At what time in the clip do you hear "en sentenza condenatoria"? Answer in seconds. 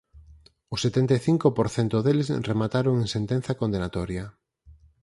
3.03-4.25